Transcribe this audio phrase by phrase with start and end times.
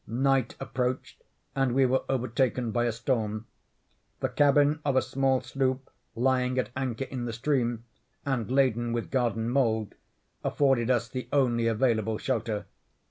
[0.07, 1.21] Night approached,
[1.55, 3.45] and we were overtaken by a storm.
[4.19, 7.83] The cabin of a small sloop lying at anchor in the stream,
[8.25, 9.93] and laden with garden mould,
[10.43, 12.65] afforded us the only available shelter.